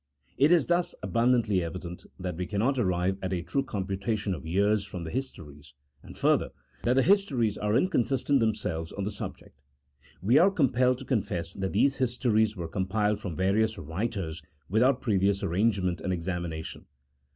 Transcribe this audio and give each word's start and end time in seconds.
It 0.35 0.51
is 0.51 0.65
thus 0.65 0.95
abundantly 1.03 1.63
evident 1.63 2.07
that 2.19 2.35
we 2.35 2.47
cannot 2.47 2.79
arrive 2.79 3.19
at 3.21 3.33
a 3.33 3.43
true 3.43 3.61
computation 3.61 4.33
of 4.33 4.47
years 4.47 4.83
from 4.83 5.03
the 5.03 5.11
histories, 5.11 5.75
and, 6.01 6.17
further, 6.17 6.49
that 6.81 6.95
the 6.95 7.03
histories 7.03 7.55
are 7.55 7.77
inconsistent 7.77 8.39
themselves 8.39 8.91
on 8.91 9.03
the 9.03 9.11
sub 9.11 9.37
ject. 9.37 9.61
We 10.19 10.39
are 10.39 10.49
compelled 10.49 10.97
to 10.97 11.05
confess 11.05 11.53
that 11.53 11.73
these 11.73 11.97
histories 11.97 12.55
were 12.57 12.67
compiled 12.67 13.19
from 13.19 13.35
various 13.35 13.77
writers 13.77 14.41
without 14.67 15.01
previous 15.01 15.43
arrange 15.43 15.79
ment 15.79 16.01
and 16.01 16.11
examination. 16.11 16.87